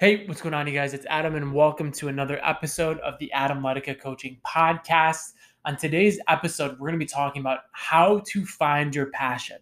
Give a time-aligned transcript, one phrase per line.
[0.00, 0.94] Hey, what's going on, you guys?
[0.94, 5.32] It's Adam, and welcome to another episode of the Adam Letica Coaching Podcast.
[5.66, 9.58] On today's episode, we're going to be talking about how to find your passion.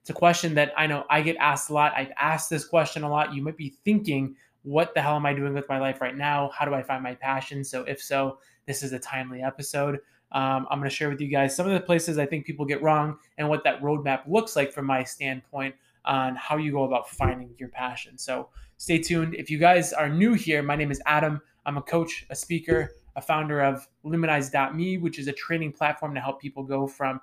[0.00, 1.92] It's a question that I know I get asked a lot.
[1.94, 3.34] I've asked this question a lot.
[3.34, 6.50] You might be thinking, what the hell am I doing with my life right now?
[6.54, 7.62] How do I find my passion?
[7.62, 9.96] So, if so, this is a timely episode.
[10.32, 12.64] Um, I'm going to share with you guys some of the places I think people
[12.64, 16.84] get wrong and what that roadmap looks like from my standpoint on how you go
[16.84, 18.18] about finding your passion.
[18.18, 19.34] So stay tuned.
[19.34, 21.40] If you guys are new here, my name is Adam.
[21.64, 26.20] I'm a coach, a speaker, a founder of Luminize.me, which is a training platform to
[26.20, 27.20] help people go from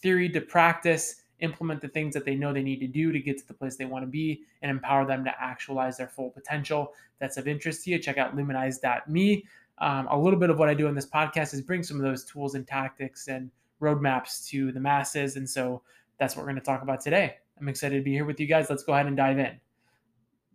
[0.00, 3.38] theory to practice, implement the things that they know they need to do to get
[3.38, 6.92] to the place they want to be, and empower them to actualize their full potential.
[7.18, 7.98] that's of interest to you.
[7.98, 9.44] Check out Luminize.me.
[9.80, 12.02] Um, a little bit of what I do in this podcast is bring some of
[12.02, 13.50] those tools and tactics and
[13.80, 15.36] roadmaps to the masses.
[15.36, 15.82] And so
[16.18, 17.36] that's what we're going to talk about today.
[17.60, 18.70] I'm excited to be here with you guys.
[18.70, 19.58] Let's go ahead and dive in.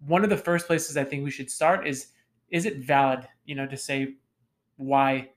[0.05, 2.07] One of the first places I think we should start is
[2.49, 4.15] is it valid, you know, to say
[4.77, 5.29] why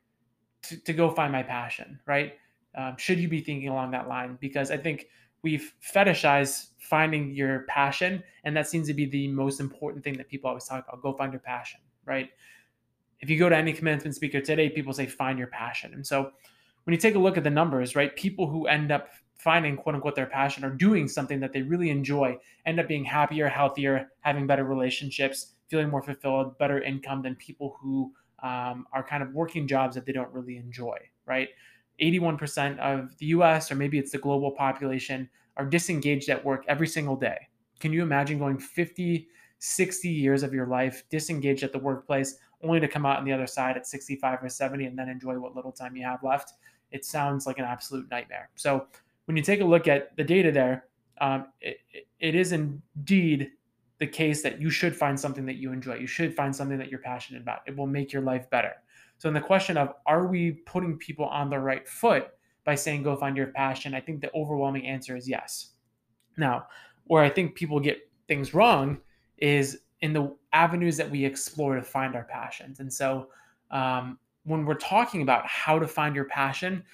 [0.62, 2.34] to, to go find my passion, right?
[2.76, 4.36] Um, should you be thinking along that line?
[4.40, 5.06] Because I think
[5.42, 10.28] we've fetishized finding your passion, and that seems to be the most important thing that
[10.28, 11.02] people always talk about.
[11.02, 12.30] Go find your passion, right?
[13.20, 15.94] If you go to any commencement speaker today, people say find your passion.
[15.94, 16.32] And so
[16.84, 19.08] when you take a look at the numbers, right, people who end up
[19.46, 23.04] finding quote unquote their passion or doing something that they really enjoy end up being
[23.04, 29.06] happier, healthier, having better relationships, feeling more fulfilled, better income than people who um, are
[29.08, 31.50] kind of working jobs that they don't really enjoy, right?
[32.02, 36.88] 81% of the US, or maybe it's the global population, are disengaged at work every
[36.88, 37.38] single day.
[37.78, 39.28] Can you imagine going 50,
[39.60, 43.32] 60 years of your life disengaged at the workplace, only to come out on the
[43.32, 46.54] other side at 65 or 70 and then enjoy what little time you have left?
[46.90, 48.50] It sounds like an absolute nightmare.
[48.56, 48.88] So,
[49.26, 50.86] when you take a look at the data there,
[51.20, 51.78] um, it,
[52.18, 53.50] it is indeed
[53.98, 55.94] the case that you should find something that you enjoy.
[55.94, 57.60] You should find something that you're passionate about.
[57.66, 58.72] It will make your life better.
[59.18, 62.28] So, in the question of are we putting people on the right foot
[62.64, 65.70] by saying go find your passion, I think the overwhelming answer is yes.
[66.36, 66.66] Now,
[67.04, 68.98] where I think people get things wrong
[69.38, 72.80] is in the avenues that we explore to find our passions.
[72.80, 73.28] And so,
[73.70, 76.84] um, when we're talking about how to find your passion,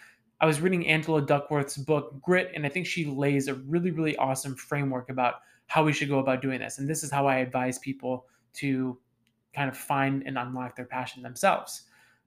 [0.42, 4.16] I was reading Angela Duckworth's book, Grit, and I think she lays a really, really
[4.16, 5.34] awesome framework about
[5.68, 6.78] how we should go about doing this.
[6.78, 8.98] And this is how I advise people to
[9.54, 11.82] kind of find and unlock their passion themselves.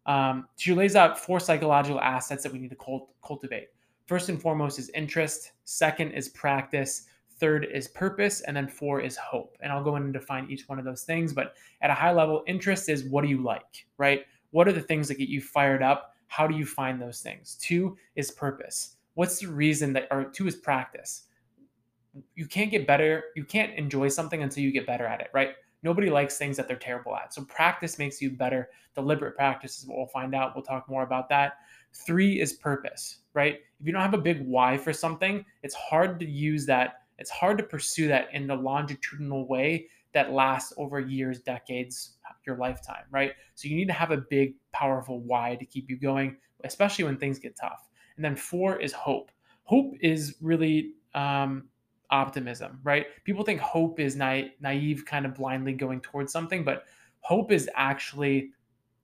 [0.05, 3.67] Um, she lays out four psychological assets that we need to cult- cultivate.
[4.05, 9.17] First and foremost is interest, second is practice, third is purpose, and then four is
[9.17, 9.57] hope.
[9.59, 11.33] And I'll go in and define each one of those things.
[11.33, 14.21] But at a high level, interest is what do you like, right?
[14.51, 16.14] What are the things that get you fired up?
[16.27, 17.57] How do you find those things?
[17.61, 18.97] Two is purpose.
[19.13, 21.23] What's the reason that, or two is practice.
[22.35, 25.49] You can't get better, you can't enjoy something until you get better at it, right?
[25.83, 27.33] Nobody likes things that they're terrible at.
[27.33, 28.69] So practice makes you better.
[28.95, 30.55] Deliberate practice is what we'll find out.
[30.55, 31.57] We'll talk more about that.
[31.93, 33.59] Three is purpose, right?
[33.79, 37.03] If you don't have a big why for something, it's hard to use that.
[37.19, 42.13] It's hard to pursue that in the longitudinal way that lasts over years, decades,
[42.45, 43.31] your lifetime, right?
[43.55, 47.17] So you need to have a big, powerful why to keep you going, especially when
[47.17, 47.87] things get tough.
[48.15, 49.31] And then four is hope.
[49.63, 51.69] Hope is really um,
[52.09, 53.07] optimism, right?
[53.23, 56.85] People think hope is na- naive, kind of blindly going towards something, but
[57.21, 58.51] hope is actually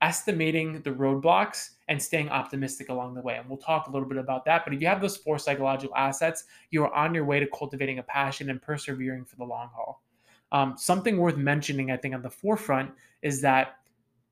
[0.01, 3.37] estimating the roadblocks and staying optimistic along the way.
[3.37, 4.63] And we'll talk a little bit about that.
[4.65, 7.99] But if you have those four psychological assets, you are on your way to cultivating
[7.99, 10.01] a passion and persevering for the long haul.
[10.51, 12.91] Um, something worth mentioning, I think, on the forefront
[13.21, 13.77] is that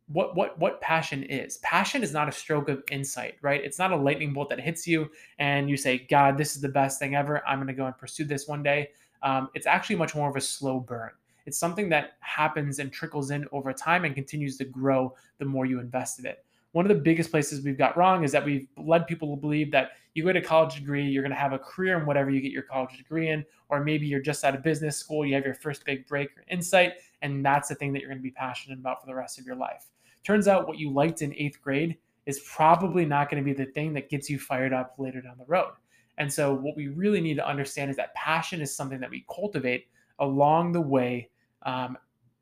[0.08, 1.58] what what what passion is.
[1.58, 3.64] Passion is not a stroke of insight, right?
[3.64, 6.70] It's not a lightning bolt that hits you and you say, "God, this is the
[6.70, 7.46] best thing ever.
[7.48, 8.90] I'm going to go and pursue this one day."
[9.22, 11.12] Um, it's actually much more of a slow burn.
[11.46, 15.66] It's something that happens and trickles in over time and continues to grow the more
[15.66, 18.68] you invest in it one of the biggest places we've got wrong is that we've
[18.78, 21.60] led people to believe that you go to college degree, you're going to have a
[21.60, 24.62] career in whatever you get your college degree in, or maybe you're just out of
[24.62, 28.00] business school, you have your first big break or insight, and that's the thing that
[28.00, 29.88] you're going to be passionate about for the rest of your life.
[30.24, 33.72] Turns out what you liked in eighth grade is probably not going to be the
[33.72, 35.72] thing that gets you fired up later down the road.
[36.18, 39.26] And so, what we really need to understand is that passion is something that we
[39.34, 39.88] cultivate
[40.20, 41.30] along the way,
[41.64, 41.98] um,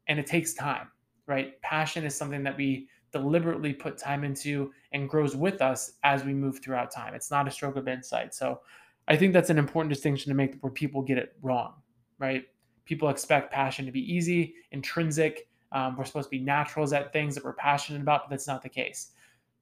[0.07, 0.90] and it takes time,
[1.28, 1.62] right?
[1.62, 6.33] Passion is something that we deliberately put time into and grows with us as we
[6.33, 7.13] move throughout time.
[7.13, 8.33] It's not a stroke of insight.
[8.33, 8.62] So
[9.07, 11.75] I think that's an important distinction to make where people get it wrong,
[12.19, 12.44] right?
[12.86, 15.48] People expect passion to be easy, intrinsic.
[15.71, 18.62] Um, we're supposed to be naturals at things that we're passionate about, but that's not
[18.62, 19.12] the case.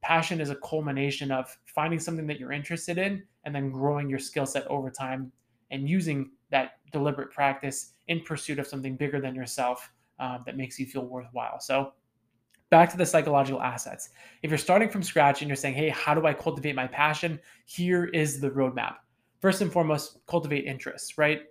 [0.01, 4.19] Passion is a culmination of finding something that you're interested in and then growing your
[4.19, 5.31] skill set over time
[5.71, 10.80] and using that deliberate practice in pursuit of something bigger than yourself um, that makes
[10.80, 11.59] you feel worthwhile.
[11.59, 11.94] So,
[12.75, 14.10] back to the psychological assets.
[14.44, 17.39] If you're starting from scratch and you're saying, hey, how do I cultivate my passion?
[17.63, 18.95] Here is the roadmap.
[19.39, 21.44] First and foremost, cultivate interests, right?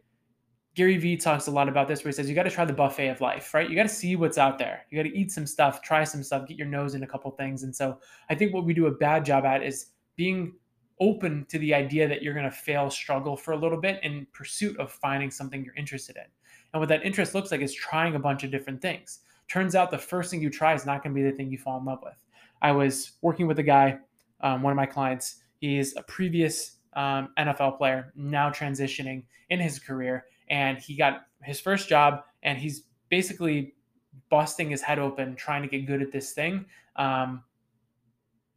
[0.75, 2.75] Gary Vee talks a lot about this where he says you got to try the
[2.75, 3.71] buffet of life, right?
[3.71, 4.85] You got to see what's out there.
[4.91, 7.31] You got to eat some stuff, try some stuff, get your nose in a couple
[7.31, 7.63] things.
[7.63, 10.53] And so I think what we do a bad job at is being
[11.01, 14.27] open to the idea that you're going to fail, struggle for a little bit in
[14.35, 16.27] pursuit of finding something you're interested in.
[16.75, 19.21] And what that interest looks like is trying a bunch of different things.
[19.49, 21.59] Turns out the first thing you try is not going to be the thing you
[21.59, 22.25] fall in love with.
[22.63, 23.99] I was working with a guy,
[24.41, 25.43] um, one of my clients.
[25.59, 31.61] He's a previous um, NFL player, now transitioning in his career and he got his
[31.61, 33.75] first job and he's basically
[34.31, 36.65] busting his head open trying to get good at this thing
[36.97, 37.43] um,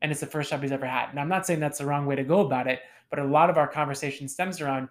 [0.02, 2.06] and it's the first job he's ever had and i'm not saying that's the wrong
[2.06, 4.88] way to go about it but a lot of our conversation stems around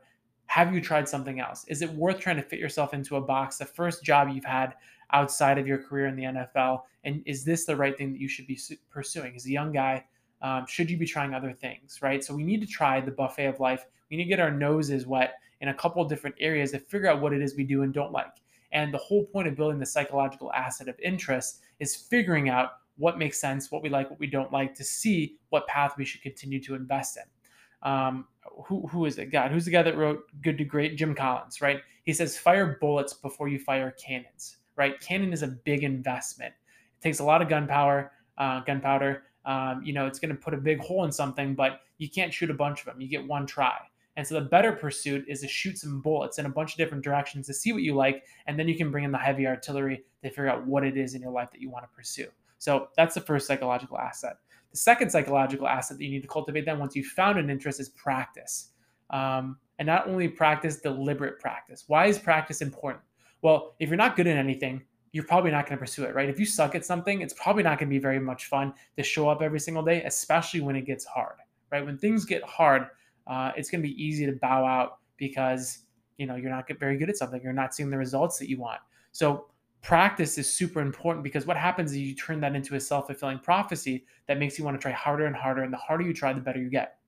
[0.46, 3.58] have you tried something else is it worth trying to fit yourself into a box
[3.58, 4.74] the first job you've had
[5.12, 8.28] outside of your career in the nfl and is this the right thing that you
[8.28, 8.58] should be
[8.90, 10.04] pursuing as a young guy
[10.42, 13.46] um, should you be trying other things right so we need to try the buffet
[13.46, 16.78] of life we need to get our noses wet in a couple different areas to
[16.78, 18.34] figure out what it is we do and don't like.
[18.72, 23.18] And the whole point of building the psychological asset of interest is figuring out what
[23.18, 26.22] makes sense, what we like, what we don't like, to see what path we should
[26.22, 27.88] continue to invest in.
[27.88, 28.26] Um,
[28.66, 29.26] who, who is it?
[29.26, 30.96] God, who's the guy that wrote Good to Great?
[30.96, 31.80] Jim Collins, right?
[32.04, 35.00] He says, fire bullets before you fire cannons, right?
[35.00, 36.52] Cannon is a big investment.
[36.98, 39.24] It takes a lot of gunpowder, uh, gunpowder.
[39.44, 42.32] Um, you know, it's going to put a big hole in something, but you can't
[42.32, 43.00] shoot a bunch of them.
[43.00, 43.76] You get one try.
[44.16, 47.04] And so the better pursuit is to shoot some bullets in a bunch of different
[47.04, 50.04] directions to see what you like, and then you can bring in the heavy artillery
[50.22, 52.26] to figure out what it is in your life that you want to pursue.
[52.58, 54.38] So that's the first psychological asset.
[54.70, 57.78] The second psychological asset that you need to cultivate then once you've found an interest
[57.78, 58.70] is practice.
[59.10, 61.84] Um, and not only practice, deliberate practice.
[61.86, 63.02] Why is practice important?
[63.42, 66.28] Well, if you're not good at anything, you're probably not going to pursue it, right?
[66.28, 69.02] If you suck at something, it's probably not going to be very much fun to
[69.02, 71.36] show up every single day, especially when it gets hard,
[71.70, 71.84] right?
[71.84, 72.88] When things get hard,
[73.26, 75.86] uh, it's going to be easy to bow out because
[76.18, 78.58] you know you're not very good at something you're not seeing the results that you
[78.58, 78.80] want
[79.12, 79.46] so
[79.82, 84.04] practice is super important because what happens is you turn that into a self-fulfilling prophecy
[84.26, 86.40] that makes you want to try harder and harder and the harder you try the
[86.40, 86.98] better you get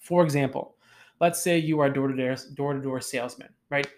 [0.00, 0.76] for example
[1.20, 3.88] let's say you are a door-to-door door-to-door salesman right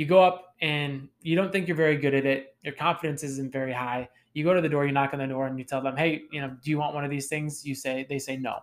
[0.00, 3.52] you go up and you don't think you're very good at it your confidence isn't
[3.52, 5.82] very high you go to the door you knock on the door and you tell
[5.82, 8.36] them hey you know do you want one of these things you say they say
[8.36, 8.60] no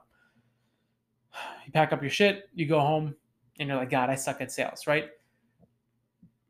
[1.65, 3.15] you pack up your shit, you go home,
[3.59, 5.09] and you're like, God, I suck at sales, right?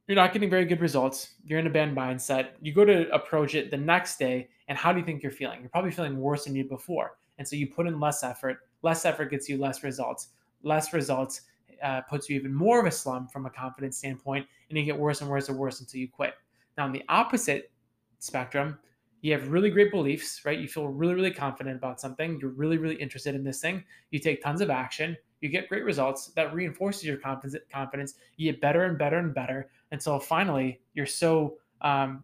[0.07, 1.33] You're not getting very good results.
[1.43, 2.49] You're in a bad mindset.
[2.61, 5.59] You go to approach it the next day, and how do you think you're feeling?
[5.61, 7.17] You're probably feeling worse than you before.
[7.37, 8.59] And so you put in less effort.
[8.81, 10.29] Less effort gets you less results.
[10.63, 11.41] Less results
[11.83, 14.97] uh, puts you even more of a slump from a confidence standpoint, and you get
[14.97, 16.33] worse and worse and worse until you quit.
[16.77, 17.71] Now, on the opposite
[18.19, 18.77] spectrum,
[19.21, 20.59] you have really great beliefs, right?
[20.59, 22.39] You feel really, really confident about something.
[22.39, 23.83] You're really, really interested in this thing.
[24.11, 25.17] You take tons of action.
[25.41, 26.27] You get great results.
[26.35, 28.13] That reinforces your confidence.
[28.37, 32.23] You get better and better and better until finally you're so um,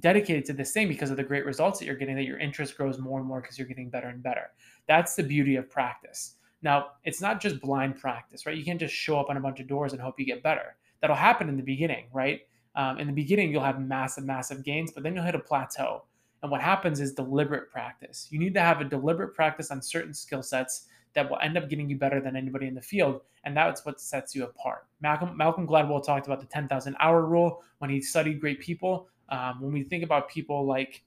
[0.00, 2.76] dedicated to this thing because of the great results that you're getting that your interest
[2.76, 4.50] grows more and more because you're getting better and better.
[4.86, 6.34] That's the beauty of practice.
[6.62, 8.56] Now, it's not just blind practice, right?
[8.56, 10.76] You can't just show up on a bunch of doors and hope you get better.
[11.00, 12.40] That'll happen in the beginning, right?
[12.74, 16.02] Um, in the beginning, you'll have massive, massive gains, but then you'll hit a plateau
[16.42, 18.28] and what happens is deliberate practice.
[18.30, 21.68] You need to have a deliberate practice on certain skill sets that will end up
[21.68, 23.22] getting you better than anybody in the field.
[23.44, 24.86] And that's what sets you apart.
[25.00, 29.08] Malcolm, Malcolm Gladwell talked about the 10,000 hour rule when he studied great people.
[29.28, 31.02] Um, when we think about people like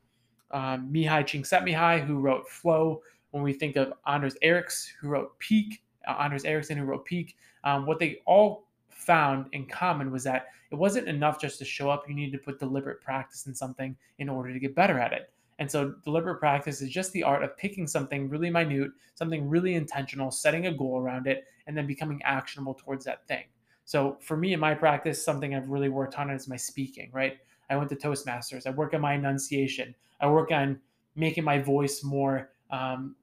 [0.52, 5.82] um, Mihai Csikszentmihalyi, who wrote Flow, when we think of Anders Ericsson, who wrote Peak,
[6.08, 10.48] uh, Anders Ericsson, who wrote Peak, um, what they all found in common was that
[10.72, 12.08] it wasn't enough just to show up.
[12.08, 15.32] You needed to put deliberate practice in something in order to get better at it.
[15.58, 19.76] And so, deliberate practice is just the art of picking something really minute, something really
[19.76, 23.44] intentional, setting a goal around it, and then becoming actionable towards that thing.
[23.84, 27.38] So, for me in my practice, something I've really worked on is my speaking, right?
[27.70, 28.68] I went to Toastmasters.
[28.68, 29.94] I work on my enunciation.
[30.22, 30.80] I work on
[31.16, 33.16] making my voice more um,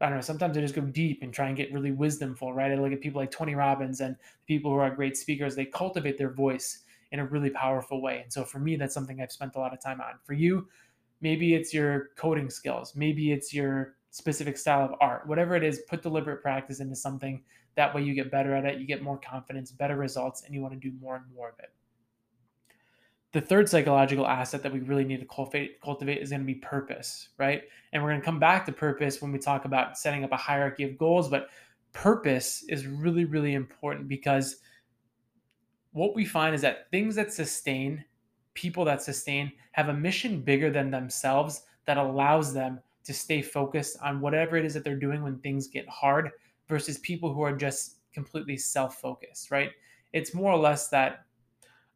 [0.00, 2.72] I don't know, sometimes I just go deep and try and get really wisdomful, right?
[2.72, 4.16] I look at people like Tony Robbins and
[4.46, 8.20] people who are great speakers, they cultivate their voice in a really powerful way.
[8.22, 10.14] And so for me, that's something I've spent a lot of time on.
[10.24, 10.68] For you,
[11.20, 15.82] maybe it's your coding skills, maybe it's your specific style of art, whatever it is,
[15.88, 17.42] put deliberate practice into something.
[17.76, 20.62] That way you get better at it, you get more confidence, better results, and you
[20.62, 21.72] want to do more and more of it
[23.32, 26.56] the third psychological asset that we really need to cultivate, cultivate is going to be
[26.56, 27.62] purpose, right?
[27.92, 30.36] And we're going to come back to purpose when we talk about setting up a
[30.36, 31.48] hierarchy of goals, but
[31.92, 34.56] purpose is really, really important because
[35.92, 38.04] what we find is that things that sustain
[38.54, 43.96] people that sustain have a mission bigger than themselves that allows them to stay focused
[44.02, 46.30] on whatever it is that they're doing when things get hard
[46.68, 49.70] versus people who are just completely self-focused, right?
[50.12, 51.24] It's more or less that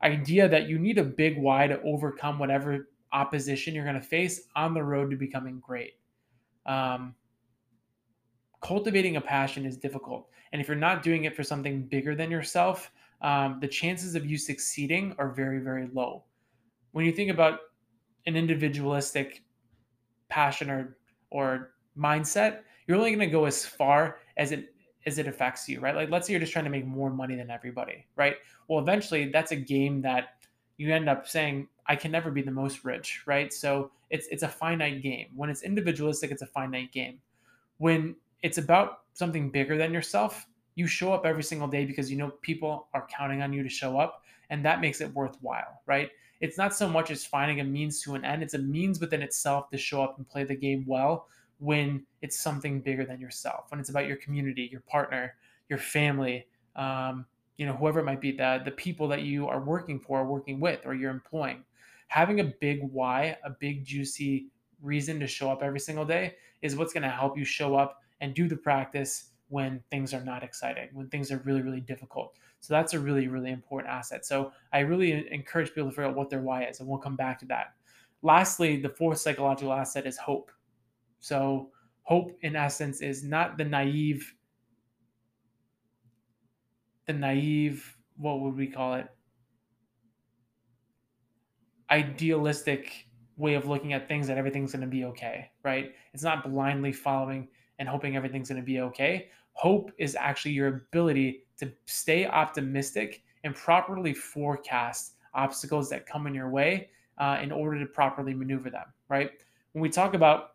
[0.04, 4.48] idea that you need a big why to overcome whatever opposition you're going to face
[4.54, 5.94] on the road to becoming great.
[6.66, 7.14] Um,
[8.62, 10.28] cultivating a passion is difficult.
[10.52, 12.90] And if you're not doing it for something bigger than yourself,
[13.22, 16.24] um, the chances of you succeeding are very, very low.
[16.92, 17.60] When you think about
[18.26, 19.42] an individualistic
[20.28, 20.96] passion or,
[21.30, 24.73] or mindset, you're only going to go as far as it
[25.06, 25.94] as it affects you, right?
[25.94, 28.36] Like let's say you're just trying to make more money than everybody, right?
[28.68, 30.36] Well, eventually that's a game that
[30.76, 33.52] you end up saying, I can never be the most rich, right?
[33.52, 35.28] So it's it's a finite game.
[35.34, 37.18] When it's individualistic, it's a finite game.
[37.78, 42.16] When it's about something bigger than yourself, you show up every single day because you
[42.16, 46.10] know people are counting on you to show up, and that makes it worthwhile, right?
[46.40, 49.22] It's not so much as finding a means to an end, it's a means within
[49.22, 53.66] itself to show up and play the game well when it's something bigger than yourself,
[53.70, 55.34] when it's about your community, your partner,
[55.68, 56.46] your family,
[56.76, 60.20] um, you know, whoever it might be, the, the people that you are working for,
[60.20, 61.64] or working with, or you're employing.
[62.08, 64.48] Having a big why, a big juicy
[64.82, 68.00] reason to show up every single day is what's going to help you show up
[68.20, 72.36] and do the practice when things are not exciting, when things are really, really difficult.
[72.60, 74.24] So that's a really, really important asset.
[74.24, 77.16] So I really encourage people to figure out what their why is, and we'll come
[77.16, 77.74] back to that.
[78.22, 80.50] Lastly, the fourth psychological asset is hope.
[81.24, 81.70] So
[82.02, 84.30] hope, in essence, is not the naive
[87.06, 89.06] the naive, what would we call it?
[91.90, 93.06] Idealistic
[93.38, 95.94] way of looking at things that everything's going to be okay, right?
[96.12, 99.28] It's not blindly following and hoping everything's going to be okay.
[99.52, 106.34] Hope is actually your ability to stay optimistic and properly forecast obstacles that come in
[106.34, 109.30] your way uh, in order to properly maneuver them, right?
[109.72, 110.53] When we talk about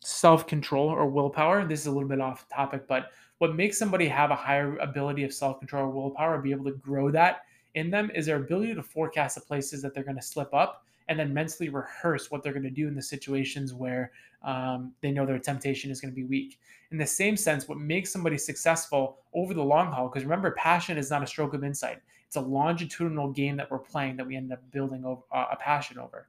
[0.00, 4.08] self control or willpower, this is a little bit off topic, but what makes somebody
[4.08, 7.42] have a higher ability of self control or willpower, be able to grow that
[7.74, 10.84] in them, is their ability to forecast the places that they're going to slip up
[11.08, 14.10] and then mentally rehearse what they're going to do in the situations where
[14.42, 16.58] um, they know their temptation is going to be weak.
[16.90, 20.98] In the same sense, what makes somebody successful over the long haul, because remember, passion
[20.98, 24.36] is not a stroke of insight, it's a longitudinal game that we're playing that we
[24.36, 26.28] end up building uh, a passion over.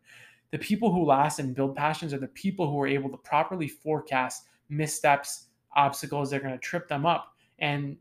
[0.51, 3.67] The people who last and build passions are the people who are able to properly
[3.67, 7.97] forecast missteps, obstacles that are going to trip them up and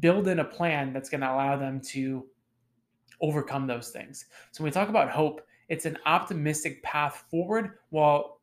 [0.00, 2.26] build in a plan that's going to allow them to
[3.20, 4.26] overcome those things.
[4.52, 8.40] So when we talk about hope, it's an optimistic path forward while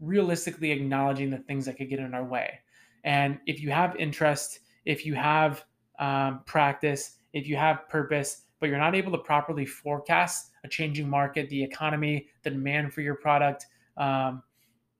[0.00, 2.60] realistically acknowledging the things that could get in our way.
[3.04, 5.64] And if you have interest, if you have
[5.98, 11.10] um, practice, if you have purpose, but you're not able to properly forecast a changing
[11.10, 13.66] market, the economy, the demand for your product,
[13.96, 14.40] um,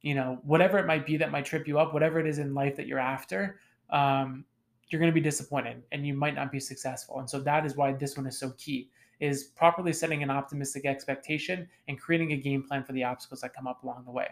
[0.00, 2.54] you know, whatever it might be that might trip you up, whatever it is in
[2.54, 4.44] life that you're after, um,
[4.88, 7.20] you're going to be disappointed and you might not be successful.
[7.20, 8.90] And so that is why this one is so key
[9.20, 13.54] is properly setting an optimistic expectation and creating a game plan for the obstacles that
[13.54, 14.26] come up along the way.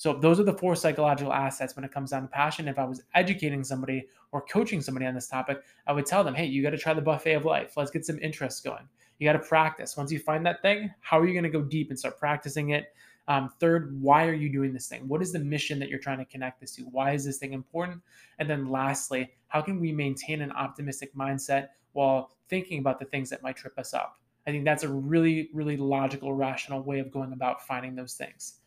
[0.00, 2.68] So those are the four psychological assets when it comes down to passion.
[2.68, 6.34] If I was educating somebody or coaching somebody on this topic, I would tell them,
[6.34, 7.76] hey, you got to try the buffet of life.
[7.76, 8.88] Let's get some interest going.
[9.18, 9.98] You got to practice.
[9.98, 12.70] Once you find that thing, how are you going to go deep and start practicing
[12.70, 12.94] it?
[13.28, 15.06] Um, third, why are you doing this thing?
[15.06, 16.82] What is the mission that you're trying to connect this to?
[16.84, 18.00] Why is this thing important?
[18.38, 23.28] And then lastly, how can we maintain an optimistic mindset while thinking about the things
[23.28, 24.16] that might trip us up?
[24.46, 28.59] I think that's a really, really logical, rational way of going about finding those things.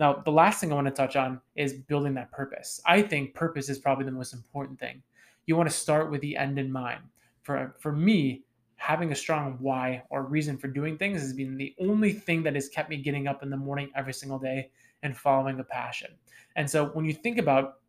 [0.00, 2.80] Now, the last thing I want to touch on is building that purpose.
[2.86, 5.02] I think purpose is probably the most important thing.
[5.46, 7.02] You want to start with the end in mind.
[7.42, 8.44] For, for me,
[8.76, 12.54] having a strong why or reason for doing things has been the only thing that
[12.54, 14.70] has kept me getting up in the morning every single day
[15.02, 16.10] and following a passion.
[16.54, 17.80] And so when you think about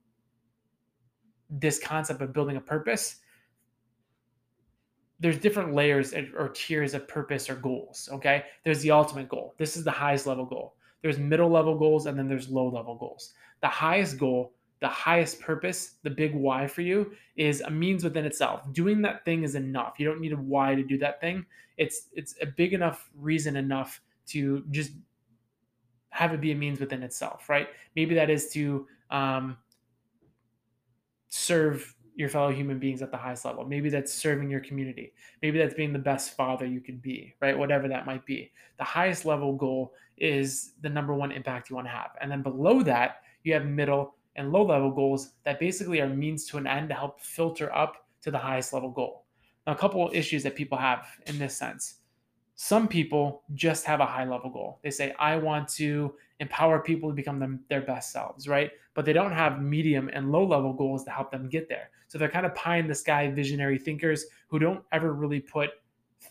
[1.50, 3.18] this concept of building a purpose,
[5.20, 8.10] there's different layers or tiers of purpose or goals.
[8.14, 8.46] Okay.
[8.64, 9.54] There's the ultimate goal.
[9.58, 10.76] This is the highest level goal.
[11.02, 13.34] There's middle level goals and then there's low level goals.
[13.62, 18.26] The highest goal the highest purpose, the big why for you is a means within
[18.26, 18.62] itself.
[18.72, 19.96] Doing that thing is enough.
[19.98, 21.46] You don't need a why to do that thing.
[21.78, 24.92] It's it's a big enough reason enough to just
[26.12, 27.68] have it be a means within itself, right?
[27.96, 29.58] Maybe that is to um,
[31.28, 33.66] serve your fellow human beings at the highest level.
[33.66, 35.14] Maybe that's serving your community.
[35.42, 37.58] Maybe that's being the best father you can be, right?
[37.58, 38.52] Whatever that might be.
[38.78, 42.12] The highest level goal is the number one impact you want to have.
[42.22, 46.46] And then below that, you have middle and low level goals that basically are means
[46.48, 49.26] to an end to help filter up to the highest level goal.
[49.66, 51.96] Now, a couple issues that people have in this sense.
[52.62, 54.80] some people just have a high level goal.
[54.84, 58.72] They say, I want to empower people to become them, their best selves, right?
[58.96, 61.90] But they don't have medium and low level goals to help them get there.
[62.10, 65.70] So they're kind of pie in the sky visionary thinkers who don't ever really put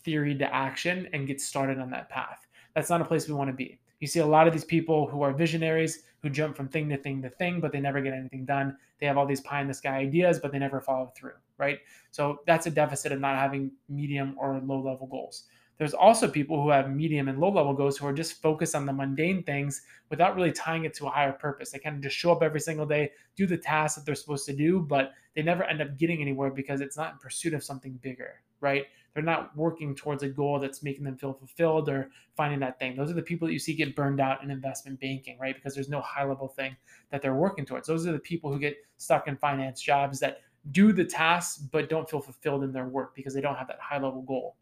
[0.03, 2.45] theory to action and get started on that path.
[2.79, 3.77] That's not a place we want to be.
[3.99, 6.95] You see a lot of these people who are visionaries who jump from thing to
[6.95, 8.77] thing to thing, but they never get anything done.
[9.01, 11.79] They have all these pie in the sky ideas, but they never follow through, right?
[12.11, 15.43] So that's a deficit of not having medium or low level goals.
[15.77, 18.85] There's also people who have medium and low level goals who are just focused on
[18.85, 21.71] the mundane things without really tying it to a higher purpose.
[21.71, 24.45] They kind of just show up every single day, do the tasks that they're supposed
[24.45, 27.61] to do, but they never end up getting anywhere because it's not in pursuit of
[27.61, 28.85] something bigger, right?
[29.13, 32.95] They're not working towards a goal that's making them feel fulfilled or finding that thing.
[32.95, 35.55] Those are the people that you see get burned out in investment banking, right?
[35.55, 36.75] Because there's no high level thing
[37.09, 37.87] that they're working towards.
[37.87, 41.89] Those are the people who get stuck in finance jobs that do the tasks but
[41.89, 44.55] don't feel fulfilled in their work because they don't have that high level goal.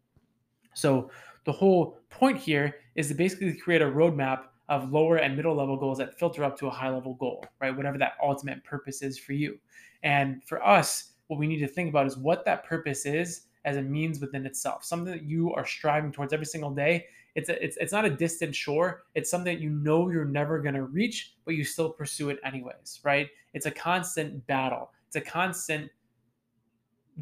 [0.74, 1.10] So
[1.44, 5.76] the whole point here is to basically create a roadmap of lower and middle level
[5.76, 7.74] goals that filter up to a high level goal, right?
[7.76, 9.58] Whatever that ultimate purpose is for you.
[10.02, 13.76] And for us, what we need to think about is what that purpose is as
[13.76, 17.06] a means within itself, something that you are striving towards every single day.
[17.34, 19.04] It's a, it's it's not a distant shore.
[19.14, 22.38] It's something that you know you're never going to reach, but you still pursue it
[22.44, 23.28] anyways, right?
[23.54, 24.90] It's a constant battle.
[25.06, 25.90] It's a constant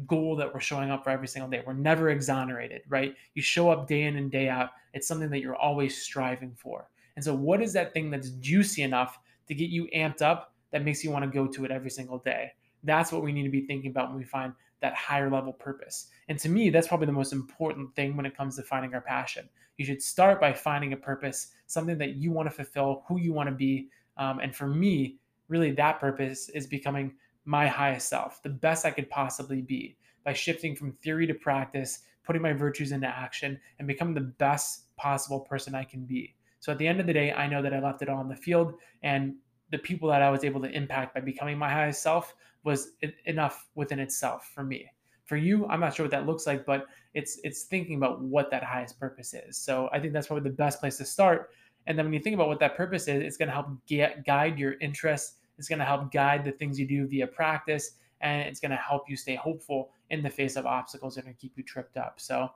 [0.05, 1.63] goal that we're showing up for every single day.
[1.65, 3.15] We're never exonerated, right?
[3.33, 4.69] You show up day in and day out.
[4.93, 6.89] It's something that you're always striving for.
[7.15, 9.17] And so, what is that thing that's juicy enough
[9.47, 12.19] to get you amped up that makes you want to go to it every single
[12.19, 12.51] day?
[12.83, 16.07] That's what we need to be thinking about when we find that higher level purpose.
[16.27, 19.01] And to me, that's probably the most important thing when it comes to finding our
[19.01, 19.49] passion.
[19.77, 23.33] You should start by finding a purpose, something that you want to fulfill, who you
[23.33, 23.89] want to be.
[24.17, 25.17] Um, and for me,
[25.47, 27.13] really, that purpose is becoming
[27.45, 31.99] my highest self, the best I could possibly be by shifting from theory to practice,
[32.25, 36.35] putting my virtues into action, and becoming the best possible person I can be.
[36.59, 38.27] So at the end of the day, I know that I left it all on
[38.27, 39.35] the field, and
[39.71, 42.35] the people that I was able to impact by becoming my highest self
[42.67, 42.91] was
[43.25, 44.87] enough within itself for me.
[45.25, 48.51] For you, I'm not sure what that looks like, but it's it's thinking about what
[48.51, 49.57] that highest purpose is.
[49.57, 51.49] So I think that's probably the best place to start.
[51.87, 54.25] And then when you think about what that purpose is, it's going to help get,
[54.25, 58.47] guide your interests it's going to help guide the things you do via practice, and
[58.47, 61.35] it's going to help you stay hopeful in the face of obstacles that are going
[61.35, 62.19] to keep you tripped up.
[62.19, 62.49] So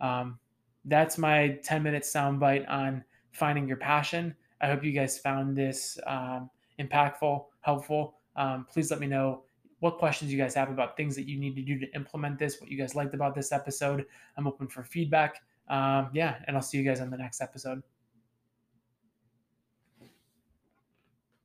[0.00, 0.38] um,
[0.84, 4.34] that's my 10 minute soundbite on finding your passion.
[4.60, 6.48] I hope you guys found this um,
[6.80, 8.14] impactful, helpful.
[8.36, 9.42] Um, please let me know
[9.80, 12.60] what questions you guys have about things that you need to do to implement this,
[12.60, 14.06] what you guys liked about this episode.
[14.36, 15.42] I'm open for feedback.
[15.68, 17.82] Um, yeah, and I'll see you guys on the next episode.